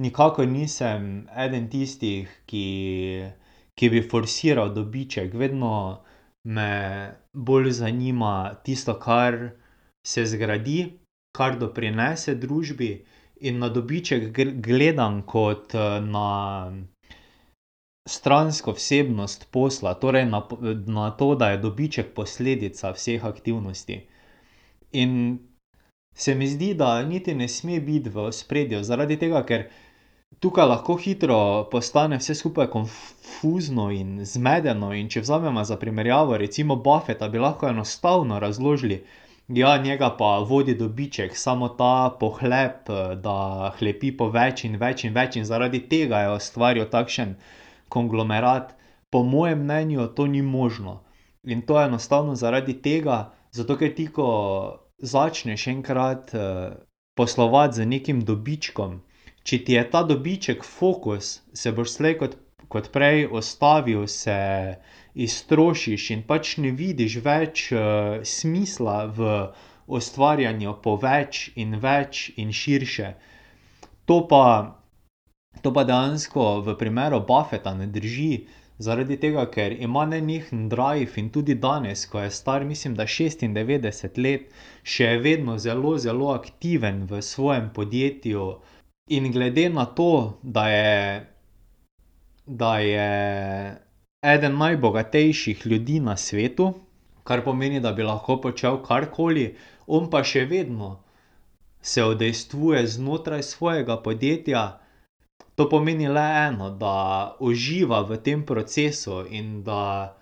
Nikakor 0.00 0.48
nisem 0.48 1.28
eden 1.36 1.68
tistih, 1.68 2.32
ki, 2.48 2.64
ki 3.76 3.90
bi 3.92 4.00
forsiral 4.00 4.72
dobiček, 4.72 5.36
vedno 5.36 6.00
me 6.48 6.72
bolj 7.32 7.70
zanima 7.82 8.56
tisto, 8.64 8.96
kar 9.00 9.36
se 10.06 10.24
zgradi, 10.24 10.80
kar 11.36 11.60
doprinese 11.60 12.34
družbi, 12.40 12.90
in 13.44 13.58
na 13.60 13.68
dobiček 13.68 14.32
gledam 14.64 15.20
kot, 15.28 15.76
na 16.08 16.28
stransko 18.06 18.72
vsebnost 18.72 19.48
posla, 19.50 19.94
torej 19.94 20.26
na 20.26 20.42
na 20.86 21.10
to, 21.10 21.34
da 21.34 21.50
je 21.50 21.58
dobiček 21.58 22.14
posledica 22.14 22.92
vseh 22.92 23.24
aktivnosti. 23.24 24.00
In 24.92 25.38
se 26.14 26.34
mi 26.34 26.46
zdi, 26.48 26.74
da 26.74 27.02
niti 27.02 27.34
ne 27.34 27.48
sme 27.48 27.80
biti 27.80 28.08
v 28.08 28.28
ospredju, 28.30 28.82
zaradi 28.84 29.18
tega, 29.18 29.42
ker 29.44 29.66
tukaj 30.40 30.68
lahko 30.68 30.96
hitro 30.96 31.38
postane 31.70 32.16
vse 32.18 32.34
skupaj 32.34 32.70
konfuzno 32.70 33.90
in 33.90 34.24
zmedeno, 34.24 34.92
in 34.94 35.08
če 35.08 35.20
vzameva 35.20 35.64
za 35.64 35.76
primerjavo 35.76 36.36
recimo 36.36 36.76
Buffetta, 36.76 37.28
bi 37.28 37.38
lahko 37.38 37.68
enostavno 37.68 38.38
razložili: 38.38 39.02
"Ja, 39.48 39.76
njega 39.82 40.10
pa 40.18 40.38
vodi 40.38 40.74
dobiček, 40.74 41.36
samo 41.36 41.68
ta 41.68 42.16
pohlep, 42.20 42.88
da 43.22 43.36
hlepi 43.78 44.16
po 44.16 44.30
več 44.30 44.64
in 44.64 44.76
več 44.76 45.04
in 45.04 45.14
več 45.14 45.36
in 45.36 45.44
zaradi 45.44 45.88
tega 45.88 46.20
je 46.20 46.34
ustvaril 46.36 46.88
takšen 46.90 47.36
konglomerat." 47.88 48.74
Po 49.10 49.22
mojem 49.22 49.62
mnenju 49.62 50.06
to 50.16 50.26
ni 50.26 50.42
možno. 50.42 51.02
In 51.44 51.62
to 51.62 51.78
enostavno 51.82 52.34
zaradi 52.34 52.74
tega, 52.82 53.32
zato 53.50 53.76
ker 53.76 53.94
ti, 53.94 54.06
ko 54.06 54.26
začneš 54.98 55.66
enkrat, 55.66 56.32
poslovati 57.14 57.76
z 57.76 57.86
nekim 57.86 58.24
dobičkom, 58.24 59.00
če 59.42 59.64
ti 59.64 59.72
je 59.72 59.84
ta 59.90 60.02
dobiček 60.02 60.64
fokus, 60.64 61.40
se 61.54 61.72
boš 61.72 61.90
slej 61.90 62.18
kot 62.18 62.36
kot 62.68 62.90
prej 62.92 63.26
ustavil, 63.30 64.06
se 64.06 64.76
iztrošiš 65.14 66.10
in 66.10 66.22
pač 66.26 66.56
ne 66.62 66.72
vidiš 66.76 67.18
več, 67.24 67.68
smisla 68.26 68.98
v 69.06 69.30
ustvarjanju 69.86 70.74
po 70.82 70.96
več 71.02 71.50
in 71.54 71.78
več 71.82 72.30
in 72.36 72.52
širše. 72.52 73.14
To 74.06 74.26
pa, 74.30 74.42
to 75.62 75.72
pa 75.72 75.84
dejansko 75.84 76.60
v 76.66 76.76
primeru 76.78 77.20
Buffetta 77.26 77.74
ne 77.74 77.86
drži, 77.86 78.46
zaradi 78.78 79.16
tega, 79.20 79.46
ker 79.50 79.72
ima 79.72 80.04
nenehen 80.06 80.68
drive 80.68 81.16
in 81.16 81.30
tudi 81.30 81.54
danes, 81.54 82.06
ko 82.06 82.20
je 82.20 82.30
star, 82.30 82.64
mislim, 82.64 82.94
da 82.94 83.06
šestindevetdeset 83.06 84.18
let, 84.18 84.50
še 84.84 85.16
vedno 85.24 85.56
zelo, 85.58 85.96
zelo 85.98 86.32
aktiven 86.34 87.06
v 87.10 87.22
svojem 87.22 87.70
podjetju. 87.74 88.50
In 89.10 89.30
glede 89.32 89.68
na 89.70 89.86
to, 89.86 90.38
da 90.42 90.68
je, 90.68 91.26
da 92.46 92.78
je 92.78 93.08
eden 94.26 94.58
najbogatejših 94.58 95.66
ljudi 95.66 96.00
na 96.00 96.16
svetu, 96.16 96.72
kar 97.24 97.42
pomeni, 97.44 97.80
da 97.80 97.92
bi 97.92 98.02
lahko 98.02 98.40
počel 98.42 98.82
karkoli, 98.82 99.54
on 99.86 100.10
pa 100.10 100.22
še 100.26 100.44
vedno 100.50 100.96
se 101.86 102.02
udejstvuje 102.04 102.86
znotraj 102.86 103.42
svojega 103.42 103.96
podjetja, 104.02 104.62
to 105.56 105.68
pomeni 105.68 106.08
le 106.08 106.24
eno, 106.46 106.70
da 106.70 107.36
uživa 107.40 108.02
v 108.04 108.20
tem 108.22 108.44
procesu 108.46 109.24
in 109.30 109.62
da 109.64 110.14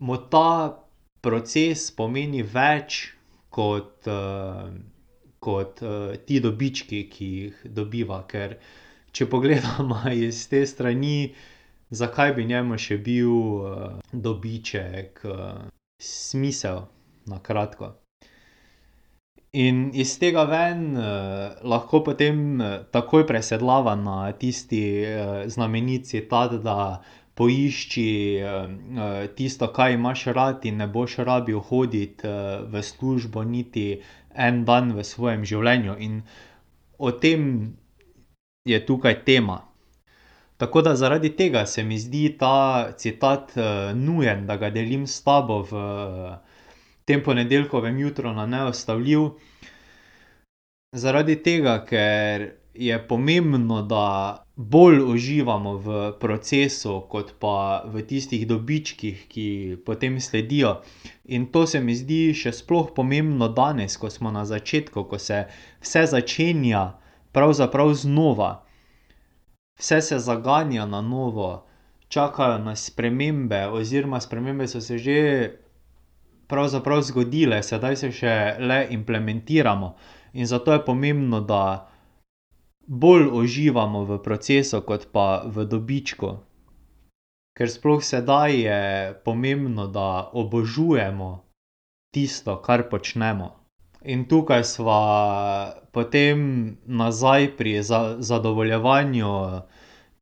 mu 0.00 0.16
ta 0.30 0.78
proces 1.20 1.90
pomeni 1.90 2.42
več 2.42 3.12
kot, 3.50 4.08
kot, 5.38 5.82
ti 6.26 6.40
dobički, 6.40 7.04
ki 7.12 7.30
jih 7.34 7.62
dobiva, 7.78 8.22
ker 8.30 8.56
če 9.12 9.28
pogledava 9.28 10.12
iz 10.26 10.46
te 10.48 10.64
strani, 10.66 11.34
zakaj 11.90 12.36
bi 12.38 12.48
njemu 12.48 12.78
še 12.80 12.98
bil, 13.04 13.34
dobiček, 14.12 15.24
smisel, 16.00 16.86
na 17.28 17.42
kratko. 17.44 17.92
In 19.52 19.90
iz 19.94 20.18
tega 20.20 20.44
ven, 20.44 20.92
lahko 21.64 22.02
potem 22.04 22.60
takoj 22.92 23.24
presedlava 23.26 23.94
na 23.96 24.32
tisti, 24.32 25.06
znameniti 25.48 26.04
citat, 26.04 26.58
da 26.60 27.00
poišči, 27.34 28.10
tisto, 29.36 29.68
kaj 29.72 29.94
imaš 29.94 30.26
rad, 30.36 30.66
in 30.68 30.76
ne 30.82 30.86
boš 30.86 31.16
rabil 31.24 31.60
hoditi, 31.60 32.28
v 32.68 32.82
službo 32.82 33.44
niti 33.44 34.02
en 34.34 34.64
dan 34.64 34.92
v 34.92 35.04
svojem 35.04 35.46
življenju, 35.48 35.96
in 35.96 36.20
o 36.98 37.12
tem 37.12 37.72
je 38.68 38.84
tukaj 38.84 39.24
tema. 39.24 39.62
Tako 40.58 40.82
da 40.82 40.96
zaradi 40.96 41.30
tega 41.36 41.64
se 41.66 41.84
mi 41.86 41.96
zdi 41.98 42.36
ta 42.38 42.92
citat, 42.98 43.54
nujen, 43.94 44.44
da 44.46 44.56
ga 44.56 44.70
delim 44.74 45.06
s 45.06 45.22
tabo 45.22 45.62
v 45.62 45.72
tem 47.08 47.22
ponedeljkovem 47.24 47.98
jutru 47.98 48.32
na 48.36 48.44
Neustavljiv. 48.46 49.30
Zaradi 50.92 51.36
tega, 51.42 51.78
ker 51.88 52.50
je 52.74 52.98
pomembno, 53.08 53.80
da 53.82 54.44
bolj 54.56 55.00
uživamo 55.12 55.72
v 55.78 55.96
procesu 56.20 57.00
kot 57.10 57.32
pa 57.40 57.82
v 57.88 58.02
tistih 58.06 58.44
dobičkih, 58.46 59.24
ki 59.28 59.48
potem 59.86 60.20
sledijo. 60.20 60.80
In 61.24 61.46
to 61.52 61.64
se 61.66 61.80
mi 61.80 61.96
zdi 61.96 62.34
še 62.36 62.52
sploh 62.52 62.92
pomembno 62.94 63.48
danes, 63.48 63.96
ko 63.96 64.10
smo 64.12 64.30
na 64.30 64.44
začetku, 64.44 65.04
ko 65.08 65.18
se 65.18 65.46
vse 65.80 66.04
začenja 66.12 66.84
pravzaprav 67.32 67.94
znova. 67.94 68.50
Vse 69.80 70.02
se 70.02 70.18
zaganja 70.18 70.84
na 70.86 71.00
novo, 71.00 71.64
čakajo 72.08 72.58
nas 72.58 72.84
spremembe 72.90 73.66
oziroma 73.72 74.20
spremembe 74.20 74.68
so 74.68 74.80
se 74.80 74.98
že 74.98 75.18
pravzaprav 76.48 77.02
zgodile, 77.02 77.62
sedaj 77.62 77.96
se 77.96 78.10
še 78.12 78.34
le 78.58 78.80
implementiramo. 78.90 79.94
In 80.32 80.46
zato 80.46 80.72
je 80.72 80.84
pomembno, 80.84 81.40
da 81.40 81.88
bolj 82.88 83.28
uživamo 83.40 84.04
v 84.08 84.18
procesu 84.24 84.80
kot 84.80 85.08
pa 85.12 85.44
v 85.44 85.64
dobičku. 85.68 86.30
Ker 87.58 87.70
sploh 87.70 88.04
sedaj 88.04 88.54
je 88.54 88.80
pomembno, 89.24 89.88
da 89.90 90.30
obožujemo 90.32 91.30
tisto, 92.14 92.56
kar 92.62 92.88
počnemo. 92.88 93.50
In 94.06 94.24
tukaj 94.30 94.62
sva 94.64 95.02
potem 95.92 96.78
nazaj 96.86 97.50
pri 97.58 97.82
zadovoljevanju 97.82 99.32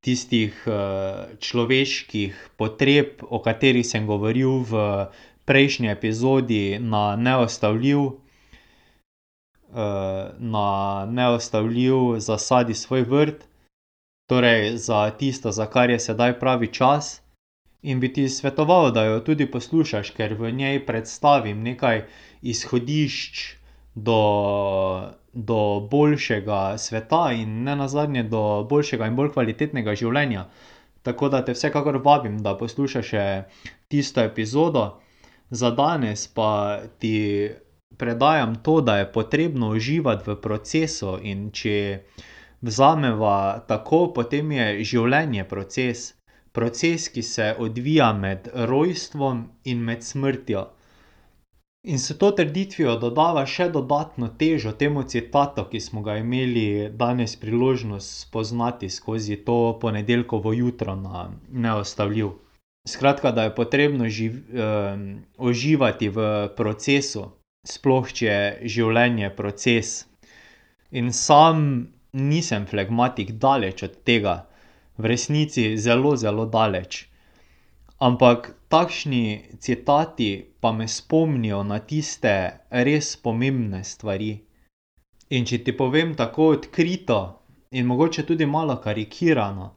tistih, 0.00 0.56
človeških 1.38 2.56
potreb, 2.56 3.20
o 3.22 3.42
katerih 3.44 3.86
sem 3.86 4.06
govoril 4.08 4.64
v 4.64 4.80
prejšnji 5.46 5.88
epizodi 5.88 6.78
na 6.78 7.16
Neustavljiv. 7.16 7.98
na 10.38 11.06
Neustavljiv 11.10 12.18
Zasadi 12.18 12.74
svoj 12.74 13.02
vrt. 13.02 13.44
Torej 14.28 14.76
za 14.76 15.10
tisto, 15.10 15.52
za 15.52 15.66
kar 15.66 15.90
je 15.90 15.98
sedaj 15.98 16.38
pravi 16.38 16.72
čas. 16.72 17.22
In 17.82 18.00
bi 18.00 18.12
ti 18.12 18.28
svetoval, 18.28 18.90
da 18.90 19.04
jo 19.04 19.20
tudi 19.20 19.50
poslušaš, 19.50 20.10
ker 20.10 20.34
v 20.34 20.50
njej 20.50 20.86
predstavim 20.86 21.62
nekaj 21.62 22.04
izhodišč 22.42 23.56
do, 23.94 24.22
do 25.32 25.80
boljšega 25.90 26.78
sveta 26.78 27.32
in 27.32 27.62
nenazadnje 27.62 28.22
do 28.22 28.66
boljšega 28.70 29.06
in 29.06 29.16
bolj 29.16 29.30
kvalitetnega 29.32 29.94
življenja. 29.94 30.48
Tako 31.02 31.28
da 31.28 31.44
te 31.44 31.54
vsekakor 31.54 32.00
vabim, 32.04 32.38
da 32.42 32.56
poslušaš 32.58 33.10
tisto 33.88 34.20
epizodo. 34.20 35.00
Za 35.50 35.70
danes 35.70 36.26
pa 36.26 36.80
ti 36.98 37.50
predajam 37.96 38.54
to, 38.62 38.80
da 38.80 38.98
je 38.98 39.12
potrebno 39.12 39.68
uživati 39.70 40.30
v 40.30 40.36
procesu, 40.40 41.18
in 41.22 41.50
če 41.50 42.00
vzameva 42.60 43.64
tako, 43.68 44.06
potem 44.14 44.52
je 44.52 44.84
življenje 44.84 45.44
proces. 45.48 46.12
Proces, 46.52 47.08
ki 47.12 47.22
se 47.22 47.54
odvija 47.58 48.12
med 48.16 48.48
rojstvom 48.54 49.44
in 49.64 49.84
med 49.84 50.02
smrtjo. 50.02 50.64
In 51.86 52.00
s 52.02 52.16
to 52.18 52.30
trditvijo 52.34 52.96
dodava 52.98 53.44
še 53.46 53.68
dodatno 53.70 54.28
težo 54.40 54.72
temu 54.72 55.04
citatu, 55.06 55.66
ki 55.70 55.80
smo 55.80 56.02
ga 56.02 56.16
imeli 56.18 56.88
danes 57.02 57.36
priložnost 57.38 58.24
spoznati 58.24 58.90
skozi 58.90 59.36
to 59.36 59.78
ponedeljkovo 59.80 60.52
jutro 60.52 60.96
na 60.96 61.28
Neustavljiv. 61.52 62.32
Skratka, 62.86 63.32
da 63.32 63.42
je 63.42 63.54
potrebno 63.54 64.04
uživati 65.38 66.08
v 66.08 66.26
procesu, 66.56 67.24
sploh 67.66 68.12
če 68.12 68.26
je 68.26 68.68
življenje 68.76 69.30
proces. 69.34 70.04
In 70.94 71.10
sam 71.10 71.64
nisem 72.14 72.66
flegmatik, 72.70 73.34
daleč 73.42 73.82
od 73.82 73.98
tega. 74.06 74.36
V 74.96 75.10
resnici 75.12 75.74
zelo, 75.76 76.14
zelo 76.16 76.46
daleč. 76.46 77.04
Ampak 77.98 78.54
takšni 78.68 79.56
citati 79.58 80.30
pa 80.60 80.72
me 80.72 80.88
spomnijo 80.88 81.62
na 81.62 81.78
tiste 81.78 82.32
res 82.70 83.16
pomembne 83.16 83.82
stvari. 83.84 84.32
In 85.30 85.44
če 85.44 85.58
ti 85.64 85.74
povem 85.76 86.14
tako 86.14 86.52
odkrito 86.54 87.20
in 87.72 87.86
mogoče 87.86 88.22
tudi 88.22 88.46
malo 88.46 88.76
karikirano, 88.80 89.72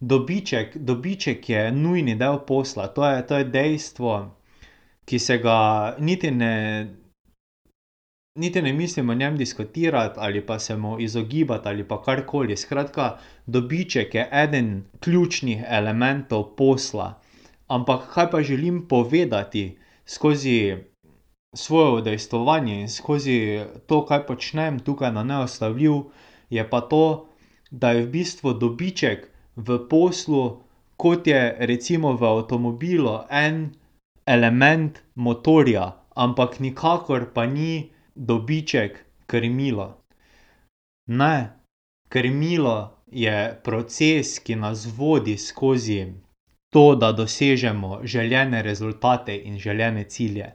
dobiček, 0.00 0.76
dobiček 0.76 1.48
je 1.48 1.72
nujni 1.72 2.16
del 2.16 2.38
posla, 2.46 2.88
to 2.88 3.06
je, 3.06 3.26
to 3.26 3.38
je 3.38 3.44
dejstvo, 3.44 4.12
ki 5.04 5.18
se 5.18 5.38
ga 5.38 5.58
niti 5.98 6.30
ne, 6.30 6.86
niti 8.36 8.62
ne 8.62 8.72
mislim 8.72 9.10
o 9.10 9.14
njem 9.14 9.36
diskutirati 9.36 10.18
ali 10.20 10.46
pa 10.46 10.58
se 10.58 10.76
mu 10.76 11.00
izogibati 11.00 11.68
ali 11.68 11.88
pa 11.88 12.02
karkoli. 12.02 12.56
Skratka, 12.56 13.18
dobiček 13.46 14.14
je 14.14 14.28
eden 14.32 14.84
ključnih 15.00 15.64
elementov 15.68 16.56
posla. 16.56 17.20
Ampak 17.66 18.12
kaj 18.14 18.30
pa 18.30 18.42
želim 18.42 18.88
povedati 18.88 19.78
skozi 20.06 20.76
svoje 21.54 21.90
udejstvovanje 21.90 22.80
in 22.80 22.88
skozi 22.88 23.60
to, 23.86 24.04
kaj 24.06 24.26
počnem 24.26 24.78
tukaj 24.78 25.12
na 25.12 25.24
Neustavljiv, 25.24 25.92
je 26.50 26.70
pa 26.70 26.80
to, 26.80 27.28
da 27.70 27.90
je 27.90 28.02
v 28.02 28.10
bistvu 28.10 28.52
dobiček 28.52 29.30
v 29.56 29.78
poslu, 29.88 30.62
kot 30.96 31.26
je 31.26 31.56
recimo 31.58 32.16
v 32.16 32.24
avtomobilu, 32.24 33.26
en 33.30 33.72
element 34.26 35.02
motorja, 35.14 35.92
ampak 36.16 36.60
nikakor 36.60 37.32
pa 37.32 37.46
ni 37.46 37.90
dobiček 38.16 39.04
krmilo. 39.26 40.02
Ne, 41.06 41.52
krmilo 42.08 43.04
je 43.06 43.60
proces, 43.64 44.38
ki 44.38 44.56
nas 44.56 44.86
vodi 44.96 45.36
skozi 45.38 46.06
to, 46.70 46.94
da 46.94 47.12
dosežemo 47.12 48.00
želene 48.02 48.62
rezultate 48.62 49.36
in 49.44 49.58
želene 49.58 50.04
cilje. 50.04 50.52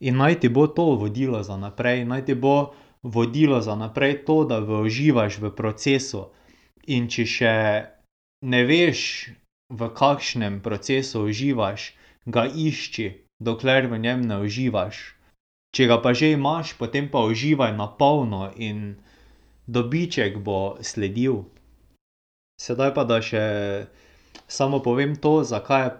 In 0.00 0.16
naj 0.16 0.40
ti 0.40 0.48
bo 0.48 0.66
to 0.66 0.84
vodilo 0.84 1.42
za 1.42 1.56
naprej, 1.56 2.04
naj 2.04 2.24
ti 2.24 2.34
bo 2.34 2.72
vodilo 3.02 3.60
za 3.60 3.74
naprej 3.74 4.24
to, 4.24 4.44
da 4.44 4.60
uživaš 4.60 5.38
v 5.38 5.50
procesu. 5.56 6.26
In 6.86 7.08
če 7.10 7.24
še 7.26 7.54
ne 8.46 8.62
veš, 8.64 9.00
v 9.68 9.90
kakšnem 9.90 10.60
procesu 10.62 11.26
uživaš, 11.26 11.90
ga 12.26 12.46
išči, 12.46 13.26
dokler 13.42 13.90
v 13.90 13.98
njem 13.98 14.22
ne 14.22 14.38
uživaš. 14.46 15.18
Če 15.74 15.90
ga 15.90 15.98
pa 16.00 16.14
že 16.14 16.32
imaš, 16.32 16.78
potem 16.78 17.10
pa 17.10 17.26
uživaj 17.26 17.74
na 17.76 17.90
polno 17.90 18.48
in 18.54 18.96
dobiček 19.66 20.38
bo 20.38 20.78
sledil. 20.80 21.44
Sedaj 22.56 22.94
pa, 22.94 23.04
da 23.04 23.18
še 23.20 23.44
samo 24.48 24.80
povem 24.80 25.18
to, 25.18 25.42
zakaj 25.44 25.82
je 25.82 25.90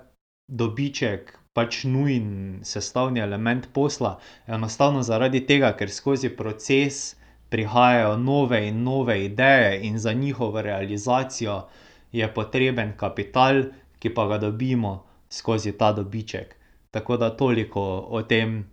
dobiček 0.49 1.35
pač 1.53 1.83
nujen 1.85 2.63
sestavni 2.63 3.21
element 3.21 3.69
posla. 3.75 4.17
Enostavno 4.47 5.03
zaradi 5.03 5.43
tega, 5.49 5.75
ker 5.77 5.91
skozi 5.91 6.31
proces 6.31 7.17
prihajajo 7.51 8.17
nove 8.17 8.63
in 8.69 8.83
nove 8.85 9.19
ideje 9.25 9.83
in 9.89 9.99
za 9.99 10.13
njihovo 10.13 10.63
realizacijo 10.63 11.67
je 12.13 12.35
potreben 12.35 12.93
kapital, 12.97 13.63
ki 13.99 14.15
pa 14.15 14.27
ga 14.29 14.39
dobimo 14.39 15.05
skozi 15.31 15.73
ta 15.79 15.93
dobiček. 15.93 16.57
Tako 16.91 17.17
da 17.17 17.31
toliko 17.37 17.83
o 18.09 18.23
tem 18.23 18.65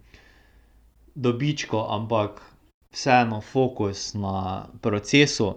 dobičku, 1.15 1.77
ampak 1.89 2.41
vseeno 2.91 3.41
fokus 3.41 4.13
na 4.13 4.65
procesu. 4.81 5.53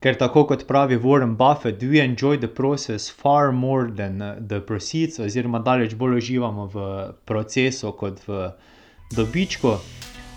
Ker 0.00 0.18
tako 0.18 0.44
kot 0.46 0.66
pravi 0.68 0.98
Warren 1.00 1.36
Buffett: 1.36 1.82
"We 1.82 2.04
enjoy 2.04 2.38
the 2.38 2.48
process 2.48 3.10
far 3.10 3.52
more 3.52 3.90
than 3.96 4.18
the 4.48 4.60
proceeds." 4.60 5.18
Oziroma 5.18 5.58
daleč 5.58 5.94
bolj 5.94 6.16
uživamo 6.16 6.66
v 6.66 7.12
procesu 7.24 7.92
kot 7.92 8.20
v 8.28 8.50
dobičku. 9.16 9.76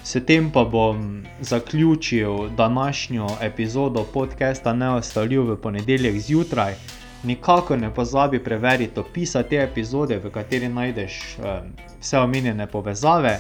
S 0.10 0.18
tem 0.26 0.52
pa 0.52 0.64
bom 0.64 1.24
zaključil 1.42 2.50
današnjo 2.58 3.28
epizodo 3.42 4.04
podcasta 4.14 4.74
Neustavljiv 4.74 5.42
v 5.42 5.58
ponedeljek 5.62 6.20
zjutraj. 6.20 6.74
Nikakor 7.24 7.80
ne 7.80 7.94
pozabi 7.94 8.44
preveriti 8.44 9.00
opisa 9.00 9.44
te 9.44 9.56
epizode, 9.56 10.18
v 10.18 10.32
kateri 10.32 10.70
najdeš 10.70 11.38
vse 12.00 12.20
omenjene 12.20 12.68
povezave. 12.68 13.40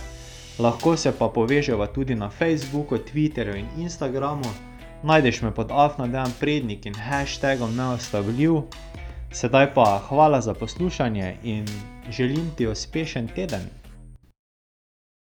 Lahko 0.59 0.97
se 0.97 1.11
pa 1.19 1.27
poveževa 1.27 1.87
tudi 1.87 2.15
na 2.15 2.29
Facebooku, 2.29 2.97
Twitterju 2.97 3.55
in 3.55 3.65
Instagramu. 3.77 4.53
Najdeš 5.03 5.41
me 5.41 5.51
pod 5.51 5.71
afna 5.71 6.07
Dejan 6.07 6.31
Prednik 6.39 6.85
in 6.85 6.93
hashtagom 6.93 7.75
Neustavljiv. 7.75 8.61
Sedaj 9.31 9.73
pa 9.73 10.01
hvala 10.09 10.41
za 10.41 10.53
poslušanje 10.53 11.35
in 11.43 11.65
želim 12.11 12.51
ti 12.57 12.67
uspešen 12.67 13.27
teden. 13.27 13.78